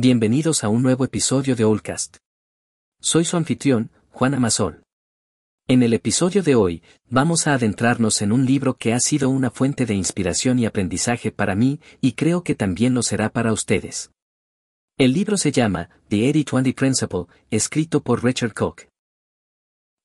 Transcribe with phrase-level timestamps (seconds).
[0.00, 2.18] Bienvenidos a un nuevo episodio de Allcast.
[3.00, 4.84] Soy su anfitrión, Juan Amazol.
[5.66, 9.50] En el episodio de hoy, vamos a adentrarnos en un libro que ha sido una
[9.50, 14.12] fuente de inspiración y aprendizaje para mí, y creo que también lo será para ustedes.
[14.98, 18.82] El libro se llama The 80-20 Principle, escrito por Richard Koch.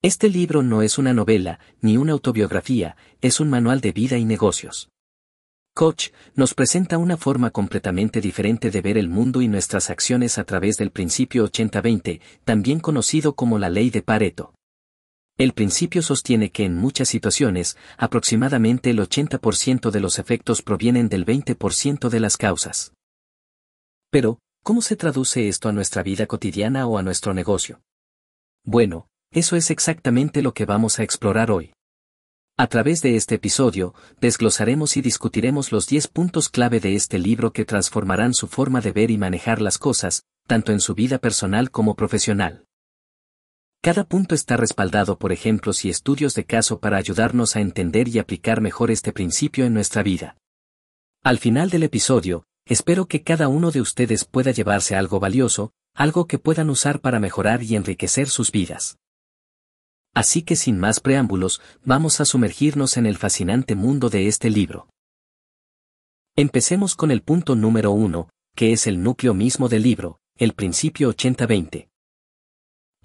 [0.02, 4.26] Este libro no es una novela, ni una autobiografía, es un manual de vida y
[4.26, 4.90] negocios.
[5.74, 10.44] Koch nos presenta una forma completamente diferente de ver el mundo y nuestras acciones a
[10.44, 14.54] través del principio 80-20, también conocido como la ley de Pareto.
[15.36, 21.26] El principio sostiene que en muchas situaciones, aproximadamente el 80% de los efectos provienen del
[21.26, 22.94] 20% de las causas.
[24.12, 27.82] Pero, ¿cómo se traduce esto a nuestra vida cotidiana o a nuestro negocio?
[28.64, 31.74] Bueno, eso es exactamente lo que vamos a explorar hoy.
[32.56, 37.52] A través de este episodio, desglosaremos y discutiremos los 10 puntos clave de este libro
[37.52, 41.72] que transformarán su forma de ver y manejar las cosas, tanto en su vida personal
[41.72, 42.66] como profesional.
[43.82, 48.20] Cada punto está respaldado por ejemplos y estudios de caso para ayudarnos a entender y
[48.20, 50.38] aplicar mejor este principio en nuestra vida.
[51.24, 56.28] Al final del episodio, espero que cada uno de ustedes pueda llevarse algo valioso, algo
[56.28, 59.00] que puedan usar para mejorar y enriquecer sus vidas.
[60.14, 64.88] Así que sin más preámbulos, vamos a sumergirnos en el fascinante mundo de este libro.
[66.36, 71.12] Empecemos con el punto número uno, que es el núcleo mismo del libro, el principio
[71.14, 71.90] 80-20.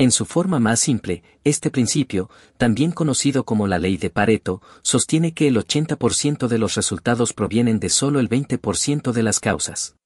[0.00, 5.34] En su forma más simple, este principio, también conocido como la ley de Pareto, sostiene
[5.34, 9.97] que el 80% de los resultados provienen de solo el 20% de las causas.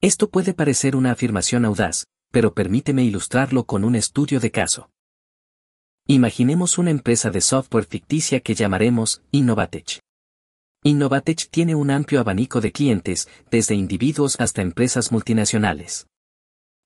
[0.00, 4.90] Esto puede parecer una afirmación audaz, pero permíteme ilustrarlo con un estudio de caso.
[6.10, 10.00] Imaginemos una empresa de software ficticia que llamaremos Innovatech.
[10.82, 16.06] Innovatech tiene un amplio abanico de clientes, desde individuos hasta empresas multinacionales.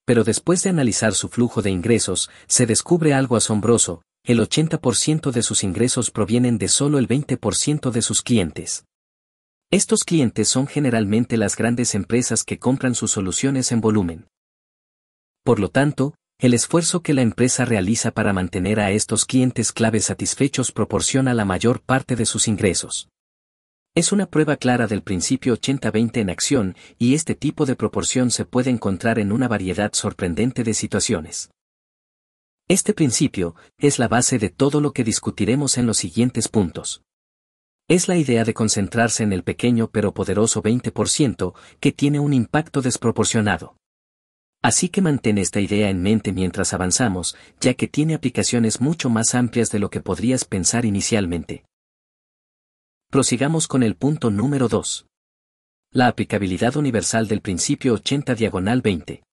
[0.05, 5.43] Pero después de analizar su flujo de ingresos, se descubre algo asombroso, el 80% de
[5.45, 8.87] sus ingresos provienen de solo el 20% de sus clientes.
[9.71, 14.27] Estos clientes son generalmente las grandes empresas que compran sus soluciones en volumen.
[15.45, 20.01] Por lo tanto, el esfuerzo que la empresa realiza para mantener a estos clientes clave
[20.01, 23.09] satisfechos proporciona la mayor parte de sus ingresos.
[23.95, 28.45] Es una prueba clara del principio 80-20 en acción, y este tipo de proporción se
[28.45, 31.51] puede encontrar en una variedad sorprendente de situaciones.
[32.69, 37.03] Este principio es la base de todo lo que discutiremos en los siguientes puntos.
[37.87, 42.81] Es la idea de concentrarse en el pequeño pero poderoso 20% que tiene un impacto
[42.81, 43.77] desproporcionado.
[44.63, 49.35] Así que mantén esta idea en mente mientras avanzamos, ya que tiene aplicaciones mucho más
[49.35, 51.65] amplias de lo que podrías pensar inicialmente.
[53.11, 55.07] Prosigamos con el punto número 2.
[55.91, 59.25] La aplicabilidad universal del principio 80 diagonal 20.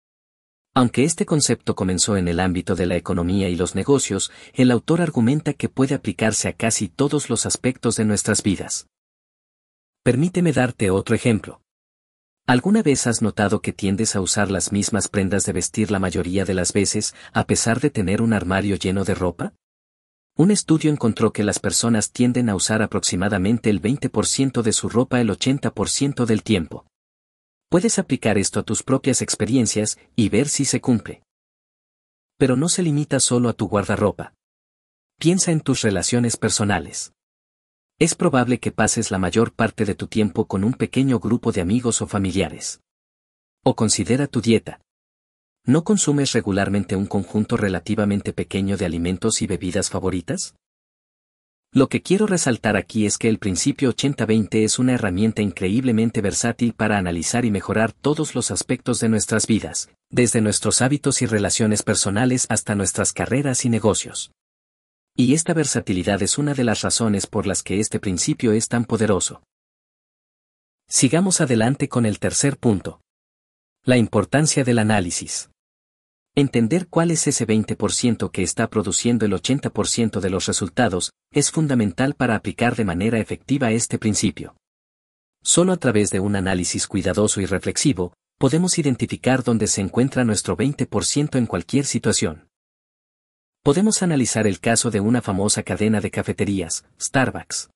[0.73, 5.01] Aunque este concepto comenzó en el ámbito de la economía y los negocios, el autor
[5.01, 8.87] argumenta que puede aplicarse a casi todos los aspectos de nuestras vidas.
[10.03, 11.61] Permíteme darte otro ejemplo.
[12.49, 16.45] ¿Alguna vez has notado que tiendes a usar las mismas prendas de vestir la mayoría
[16.45, 19.53] de las veces, a pesar de tener un armario lleno de ropa?
[20.35, 25.21] Un estudio encontró que las personas tienden a usar aproximadamente el 20% de su ropa
[25.21, 26.87] el 80% del tiempo.
[27.69, 31.21] Puedes aplicar esto a tus propias experiencias y ver si se cumple.
[32.39, 34.33] Pero no se limita solo a tu guardarropa.
[35.19, 37.13] Piensa en tus relaciones personales.
[38.01, 41.59] Es probable que pases la mayor parte de tu tiempo con un pequeño grupo de
[41.59, 42.79] amigos o familiares.
[43.61, 44.79] O considera tu dieta.
[45.65, 50.55] ¿No consumes regularmente un conjunto relativamente pequeño de alimentos y bebidas favoritas?
[51.73, 56.73] Lo que quiero resaltar aquí es que el principio 80-20 es una herramienta increíblemente versátil
[56.73, 61.83] para analizar y mejorar todos los aspectos de nuestras vidas, desde nuestros hábitos y relaciones
[61.83, 64.31] personales hasta nuestras carreras y negocios.
[65.15, 68.85] Y esta versatilidad es una de las razones por las que este principio es tan
[68.85, 69.43] poderoso.
[70.87, 73.01] Sigamos adelante con el tercer punto.
[73.83, 75.49] La importancia del análisis.
[76.35, 82.15] Entender cuál es ese 20% que está produciendo el 80% de los resultados es fundamental
[82.15, 84.55] para aplicar de manera efectiva este principio.
[85.41, 90.57] Solo a través de un análisis cuidadoso y reflexivo, podemos identificar dónde se encuentra nuestro
[90.57, 92.48] 20% en cualquier situación.
[93.69, 97.69] Podemos analizar el caso de una famosa cadena de cafeterías, Starbucks.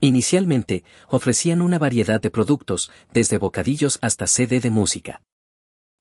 [0.00, 5.22] Inicialmente, ofrecían una variedad de productos, desde bocadillos hasta CD de música.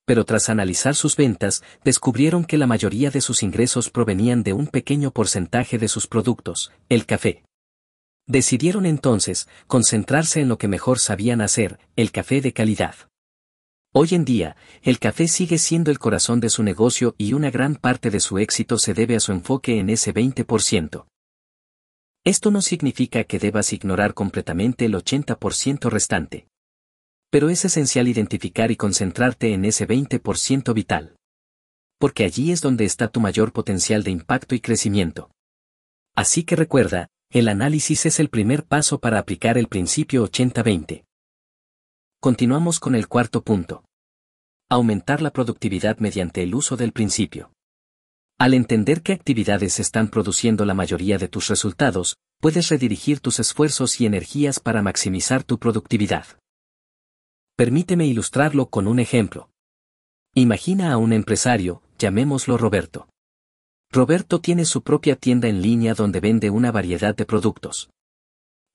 [0.07, 4.65] Pero tras analizar sus ventas, descubrieron que la mayoría de sus ingresos provenían de un
[4.65, 7.43] pequeño porcentaje de sus productos, el café.
[8.25, 12.95] Decidieron entonces concentrarse en lo que mejor sabían hacer, el café de calidad.
[13.95, 17.75] Hoy en día, el café sigue siendo el corazón de su negocio y una gran
[17.75, 21.05] parte de su éxito se debe a su enfoque en ese 20%.
[22.23, 26.47] Esto no significa que debas ignorar completamente el 80% restante.
[27.29, 31.15] Pero es esencial identificar y concentrarte en ese 20% vital.
[31.99, 35.29] Porque allí es donde está tu mayor potencial de impacto y crecimiento.
[36.15, 41.03] Así que recuerda, el análisis es el primer paso para aplicar el principio 80-20.
[42.23, 43.83] Continuamos con el cuarto punto.
[44.69, 47.51] Aumentar la productividad mediante el uso del principio.
[48.39, 53.99] Al entender qué actividades están produciendo la mayoría de tus resultados, puedes redirigir tus esfuerzos
[53.99, 56.25] y energías para maximizar tu productividad.
[57.57, 59.49] Permíteme ilustrarlo con un ejemplo.
[60.33, 63.09] Imagina a un empresario, llamémoslo Roberto.
[63.91, 67.89] Roberto tiene su propia tienda en línea donde vende una variedad de productos.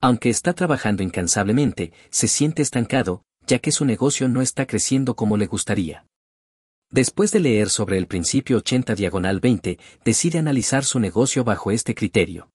[0.02, 5.36] Aunque está trabajando incansablemente, se siente estancado, ya que su negocio no está creciendo como
[5.36, 6.06] le gustaría.
[6.90, 11.94] Después de leer sobre el principio 80 diagonal 20, decide analizar su negocio bajo este
[11.94, 12.50] criterio.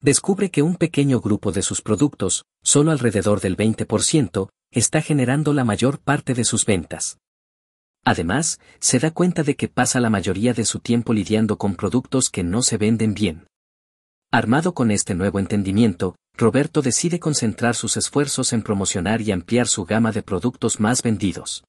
[0.00, 5.64] Descubre que un pequeño grupo de sus productos, solo alrededor del 20%, está generando la
[5.64, 7.18] mayor parte de sus ventas.
[8.04, 12.28] Además, se da cuenta de que pasa la mayoría de su tiempo lidiando con productos
[12.28, 13.46] que no se venden bien.
[14.30, 19.84] Armado con este nuevo entendimiento, Roberto decide concentrar sus esfuerzos en promocionar y ampliar su
[19.84, 21.64] gama de productos más vendidos.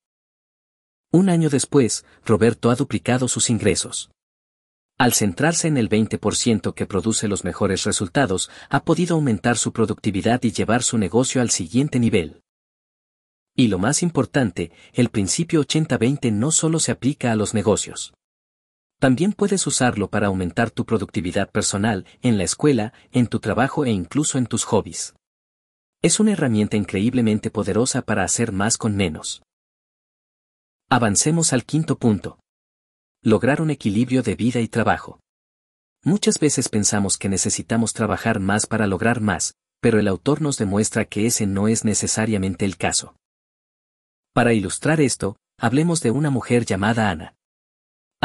[1.11, 4.09] Un año después, Roberto ha duplicado sus ingresos.
[4.97, 10.41] Al centrarse en el 20% que produce los mejores resultados, ha podido aumentar su productividad
[10.43, 12.41] y llevar su negocio al siguiente nivel.
[13.55, 18.13] Y lo más importante, el principio 80-20 no solo se aplica a los negocios.
[18.99, 23.91] También puedes usarlo para aumentar tu productividad personal, en la escuela, en tu trabajo e
[23.91, 25.13] incluso en tus hobbies.
[26.01, 29.43] Es una herramienta increíblemente poderosa para hacer más con menos.
[30.89, 32.39] Avancemos al quinto punto.
[33.23, 35.19] Lograr un equilibrio de vida y trabajo.
[36.03, 41.05] Muchas veces pensamos que necesitamos trabajar más para lograr más, pero el autor nos demuestra
[41.05, 43.15] que ese no es necesariamente el caso.
[44.31, 47.35] Para ilustrar esto, hablemos de una mujer llamada Ana.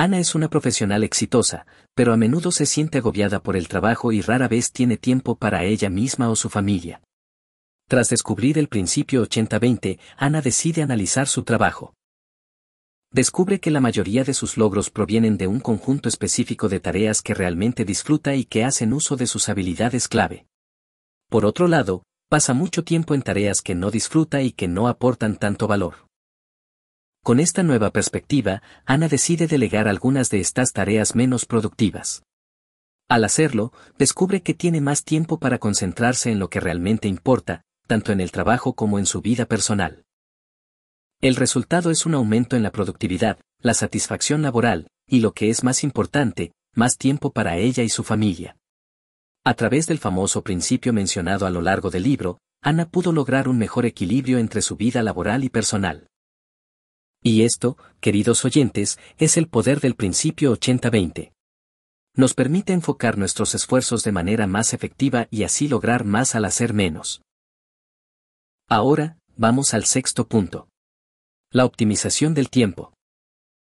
[0.00, 4.22] Ana es una profesional exitosa, pero a menudo se siente agobiada por el trabajo y
[4.22, 7.02] rara vez tiene tiempo para ella misma o su familia.
[7.86, 11.92] Tras descubrir el principio 80-20, Ana decide analizar su trabajo.
[13.12, 17.34] Descubre que la mayoría de sus logros provienen de un conjunto específico de tareas que
[17.34, 20.46] realmente disfruta y que hacen uso de sus habilidades clave.
[21.28, 25.36] Por otro lado, pasa mucho tiempo en tareas que no disfruta y que no aportan
[25.36, 26.09] tanto valor.
[27.22, 32.22] Con esta nueva perspectiva, Ana decide delegar algunas de estas tareas menos productivas.
[33.10, 38.12] Al hacerlo, descubre que tiene más tiempo para concentrarse en lo que realmente importa, tanto
[38.12, 40.04] en el trabajo como en su vida personal.
[41.20, 45.62] El resultado es un aumento en la productividad, la satisfacción laboral, y lo que es
[45.62, 48.56] más importante, más tiempo para ella y su familia.
[49.44, 53.58] A través del famoso principio mencionado a lo largo del libro, Ana pudo lograr un
[53.58, 56.09] mejor equilibrio entre su vida laboral y personal.
[57.22, 61.32] Y esto, queridos oyentes, es el poder del principio 80-20.
[62.16, 66.72] Nos permite enfocar nuestros esfuerzos de manera más efectiva y así lograr más al hacer
[66.72, 67.22] menos.
[68.68, 70.68] Ahora, vamos al sexto punto.
[71.52, 72.94] La optimización del tiempo.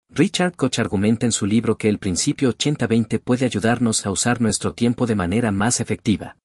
[0.09, 4.73] Richard Koch argumenta en su libro que el principio 80-20 puede ayudarnos a usar nuestro
[4.73, 6.37] tiempo de manera más efectiva.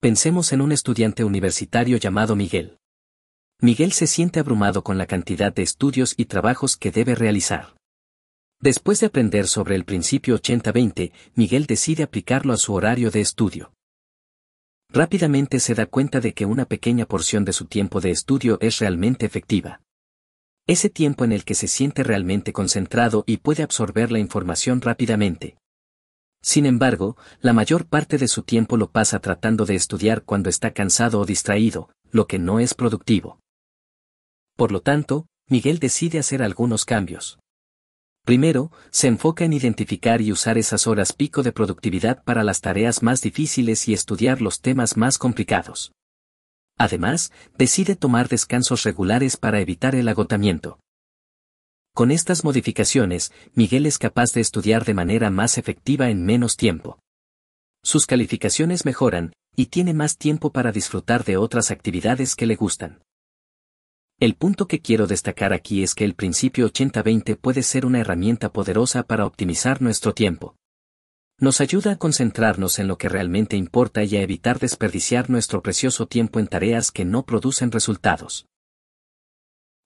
[0.00, 2.79] Pensemos en un estudiante universitario llamado Miguel.
[3.62, 7.74] Miguel se siente abrumado con la cantidad de estudios y trabajos que debe realizar.
[8.58, 13.74] Después de aprender sobre el principio 80-20, Miguel decide aplicarlo a su horario de estudio.
[14.88, 18.78] Rápidamente se da cuenta de que una pequeña porción de su tiempo de estudio es
[18.78, 19.82] realmente efectiva.
[20.66, 25.58] Ese tiempo en el que se siente realmente concentrado y puede absorber la información rápidamente.
[26.42, 30.72] Sin embargo, la mayor parte de su tiempo lo pasa tratando de estudiar cuando está
[30.72, 33.39] cansado o distraído, lo que no es productivo.
[34.60, 37.38] Por lo tanto, Miguel decide hacer algunos cambios.
[38.26, 43.02] Primero, se enfoca en identificar y usar esas horas pico de productividad para las tareas
[43.02, 45.92] más difíciles y estudiar los temas más complicados.
[46.76, 50.78] Además, decide tomar descansos regulares para evitar el agotamiento.
[51.94, 56.98] Con estas modificaciones, Miguel es capaz de estudiar de manera más efectiva en menos tiempo.
[57.82, 63.00] Sus calificaciones mejoran, y tiene más tiempo para disfrutar de otras actividades que le gustan.
[64.20, 68.52] El punto que quiero destacar aquí es que el principio 80-20 puede ser una herramienta
[68.52, 70.56] poderosa para optimizar nuestro tiempo.
[71.38, 76.06] Nos ayuda a concentrarnos en lo que realmente importa y a evitar desperdiciar nuestro precioso
[76.06, 78.46] tiempo en tareas que no producen resultados.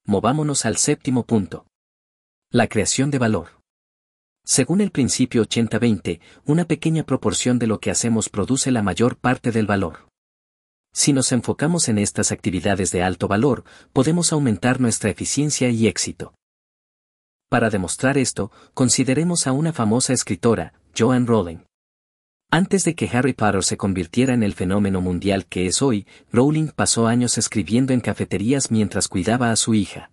[0.05, 1.69] Movámonos al séptimo punto.
[2.51, 3.61] La creación de valor.
[4.45, 9.53] Según el principio 80-20, una pequeña proporción de lo que hacemos produce la mayor parte
[9.53, 10.09] del valor.
[10.97, 16.35] Si nos enfocamos en estas actividades de alto valor, podemos aumentar nuestra eficiencia y éxito.
[17.51, 21.59] Para demostrar esto, consideremos a una famosa escritora, Joan Rowling.
[22.51, 26.69] Antes de que Harry Potter se convirtiera en el fenómeno mundial que es hoy, Rowling
[26.69, 30.13] pasó años escribiendo en cafeterías mientras cuidaba a su hija.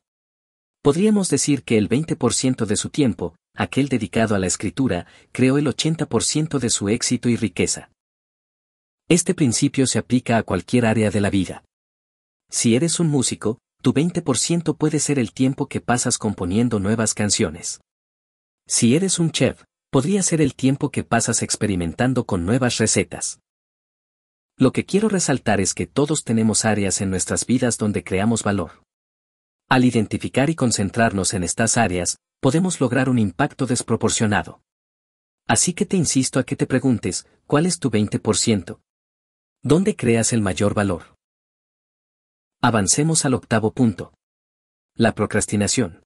[0.82, 5.68] Podríamos decir que el 20% de su tiempo, aquel dedicado a la escritura, creó el
[5.68, 7.92] 80% de su éxito y riqueza.
[9.12, 11.66] Este principio se aplica a cualquier área de la vida.
[12.50, 17.82] Si eres un músico, tu 20% puede ser el tiempo que pasas componiendo nuevas canciones.
[18.68, 23.42] Si eres un chef, podría ser el tiempo que pasas experimentando con nuevas recetas.
[24.58, 28.82] Lo que quiero resaltar es que todos tenemos áreas en nuestras vidas donde creamos valor.
[29.68, 34.62] Al identificar y concentrarnos en estas áreas, podemos lograr un impacto desproporcionado.
[35.50, 38.80] Así que te insisto a que te preguntes, ¿cuál es tu 20%?
[39.64, 41.16] ¿Dónde creas el mayor valor?
[42.64, 44.12] Avancemos al octavo punto.
[44.96, 46.02] La procrastinación.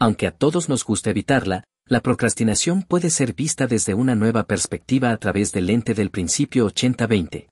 [0.00, 5.10] Aunque a todos nos gusta evitarla, la procrastinación puede ser vista desde una nueva perspectiva
[5.10, 7.50] a través del lente del principio 80-20.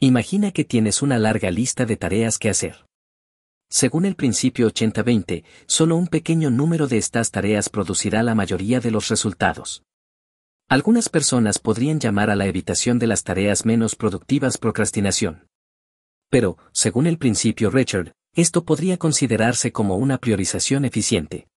[0.00, 2.86] Imagina que tienes una larga lista de tareas que hacer.
[3.70, 8.90] Según el principio 80-20, solo un pequeño número de estas tareas producirá la mayoría de
[8.90, 9.82] los resultados.
[10.70, 15.48] Algunas personas podrían llamar a la evitación de las tareas menos productivas procrastinación.
[16.28, 21.48] Pero, según el principio Richard, esto podría considerarse como una priorización eficiente.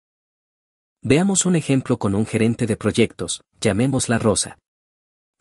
[1.04, 4.60] Veamos un ejemplo con un gerente de proyectos, llamémosla Rosa.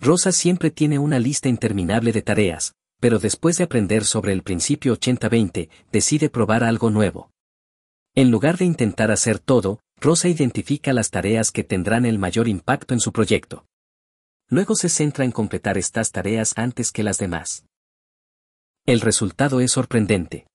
[0.00, 4.96] Rosa siempre tiene una lista interminable de tareas, pero después de aprender sobre el principio
[4.98, 7.30] 80-20, decide probar algo nuevo.
[8.14, 12.92] En lugar de intentar hacer todo, Rosa identifica las tareas que tendrán el mayor impacto
[12.92, 13.66] en su proyecto.
[14.48, 17.64] Luego se centra en completar estas tareas antes que las demás.
[18.84, 20.48] El resultado es sorprendente.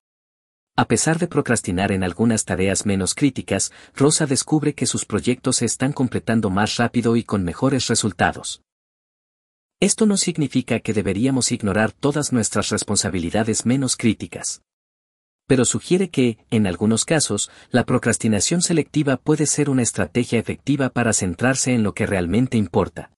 [0.75, 5.65] A pesar de procrastinar en algunas tareas menos críticas, Rosa descubre que sus proyectos se
[5.65, 8.61] están completando más rápido y con mejores resultados.
[9.79, 14.64] Esto no significa que deberíamos ignorar todas nuestras responsabilidades menos críticas.
[15.47, 21.13] Pero sugiere que, en algunos casos, la procrastinación selectiva puede ser una estrategia efectiva para
[21.13, 23.11] centrarse en lo que realmente importa.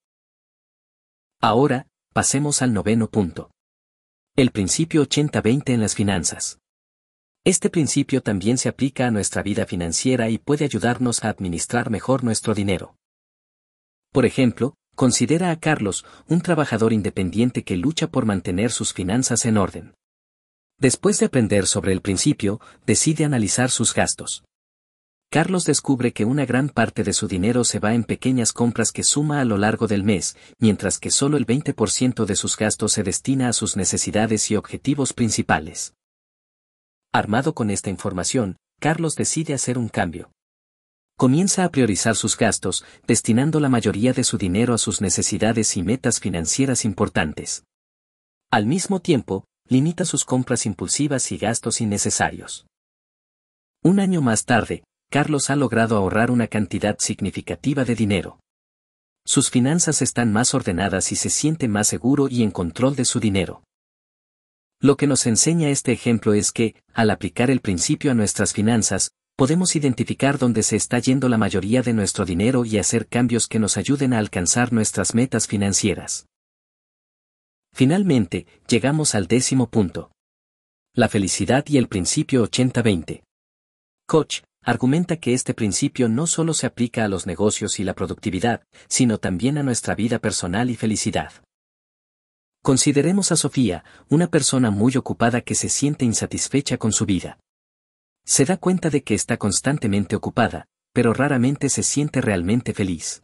[1.42, 3.52] Ahora, pasemos al noveno punto.
[4.36, 6.60] El principio 80-20 en las finanzas.
[7.46, 12.24] Este principio también se aplica a nuestra vida financiera y puede ayudarnos a administrar mejor
[12.24, 12.96] nuestro dinero.
[14.12, 19.58] Por ejemplo, considera a Carlos, un trabajador independiente que lucha por mantener sus finanzas en
[19.58, 19.94] orden.
[20.80, 24.44] Después de aprender sobre el principio, decide analizar sus gastos.
[25.32, 29.04] Carlos descubre que una gran parte de su dinero se va en pequeñas compras que
[29.04, 33.04] suma a lo largo del mes, mientras que solo el 20% de sus gastos se
[33.04, 35.96] destina a sus necesidades y objetivos principales.
[37.12, 40.32] Armado con esta información, Carlos decide hacer un cambio.
[41.18, 45.82] Comienza a priorizar sus gastos, destinando la mayoría de su dinero a sus necesidades y
[45.82, 47.64] metas financieras importantes.
[48.52, 52.68] Al mismo tiempo, limita sus compras impulsivas y gastos innecesarios.
[53.84, 58.40] Un año más tarde, Carlos ha logrado ahorrar una cantidad significativa de dinero.
[59.26, 63.20] Sus finanzas están más ordenadas y se siente más seguro y en control de su
[63.20, 63.64] dinero.
[64.80, 69.12] Lo que nos enseña este ejemplo es que, al aplicar el principio a nuestras finanzas,
[69.36, 73.60] podemos identificar dónde se está yendo la mayoría de nuestro dinero y hacer cambios que
[73.60, 76.27] nos ayuden a alcanzar nuestras metas financieras.
[77.78, 80.12] Finalmente, llegamos al décimo punto.
[80.96, 83.22] La felicidad y el principio 80-20.
[84.08, 88.64] Koch argumenta que este principio no solo se aplica a los negocios y la productividad,
[88.88, 91.32] sino también a nuestra vida personal y felicidad.
[92.64, 97.38] Consideremos a Sofía, una persona muy ocupada que se siente insatisfecha con su vida.
[98.26, 103.22] Se da cuenta de que está constantemente ocupada, pero raramente se siente realmente feliz.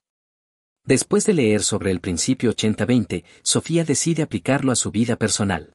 [0.85, 5.73] Después de leer sobre el principio 80-20, Sofía decide aplicarlo a su vida personal.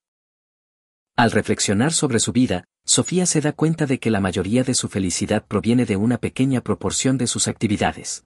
[1.16, 4.88] Al reflexionar sobre su vida, Sofía se da cuenta de que la mayoría de su
[4.88, 8.24] felicidad proviene de una pequeña proporción de sus actividades.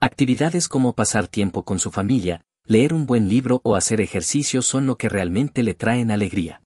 [0.00, 4.86] Actividades como pasar tiempo con su familia, leer un buen libro o hacer ejercicio son
[4.86, 6.62] lo que realmente le traen alegría.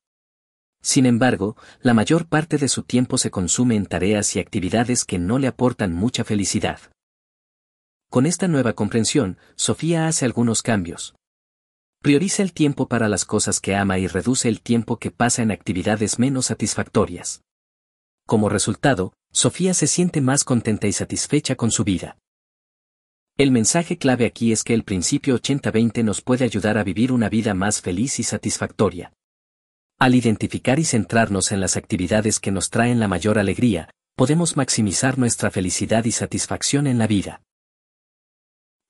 [0.82, 5.18] Sin embargo, la mayor parte de su tiempo se consume en tareas y actividades que
[5.18, 6.80] no le aportan mucha felicidad.
[8.12, 11.14] Con esta nueva comprensión, Sofía hace algunos cambios.
[12.02, 15.50] Prioriza el tiempo para las cosas que ama y reduce el tiempo que pasa en
[15.50, 17.40] actividades menos satisfactorias.
[18.26, 22.18] Como resultado, Sofía se siente más contenta y satisfecha con su vida.
[23.38, 27.30] El mensaje clave aquí es que el principio 80-20 nos puede ayudar a vivir una
[27.30, 29.14] vida más feliz y satisfactoria.
[29.98, 35.18] Al identificar y centrarnos en las actividades que nos traen la mayor alegría, podemos maximizar
[35.18, 37.40] nuestra felicidad y satisfacción en la vida.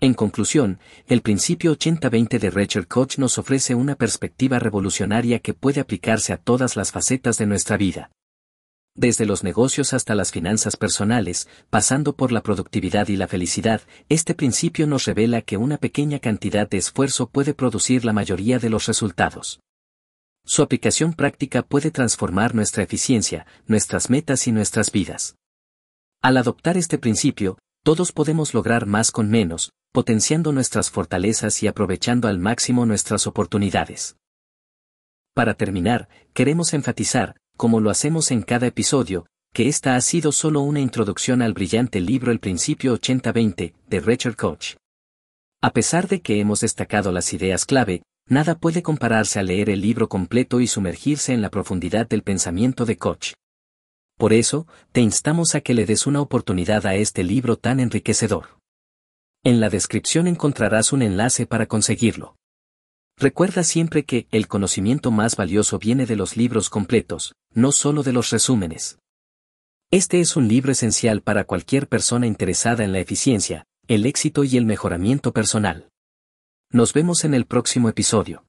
[0.03, 5.81] En conclusión, el principio 80-20 de Richard Koch nos ofrece una perspectiva revolucionaria que puede
[5.81, 8.11] aplicarse a todas las facetas de nuestra vida.
[8.97, 14.35] Desde los negocios hasta las finanzas personales, pasando por la productividad y la felicidad, este
[14.35, 18.87] principio nos revela que una pequeña cantidad de esfuerzo puede producir la mayoría de los
[18.87, 19.61] resultados.
[20.45, 25.37] Su aplicación práctica puede transformar nuestra eficiencia, nuestras metas y nuestras vidas.
[26.21, 32.27] Al adoptar este principio, todos podemos lograr más con menos, potenciando nuestras fortalezas y aprovechando
[32.27, 34.17] al máximo nuestras oportunidades.
[35.35, 40.63] Para terminar, queremos enfatizar, como lo hacemos en cada episodio, que esta ha sido solo
[40.63, 44.77] una introducción al brillante libro El Principio 80-20, de Richard Koch.
[45.61, 49.83] A pesar de que hemos destacado las ideas clave, nada puede compararse a leer el
[49.83, 53.35] libro completo y sumergirse en la profundidad del pensamiento de Koch.
[54.17, 58.62] Por eso, te instamos a que le des una oportunidad a este libro tan enriquecedor.
[59.45, 62.37] En la descripción encontrarás un enlace para conseguirlo.
[63.19, 68.13] Recuerda siempre que el conocimiento más valioso viene de los libros completos, no solo de
[68.13, 69.01] los resúmenes.
[69.91, 74.57] Este es un libro esencial para cualquier persona interesada en la eficiencia, el éxito y
[74.57, 75.89] el mejoramiento personal.
[76.71, 78.45] Nos vemos en el próximo episodio.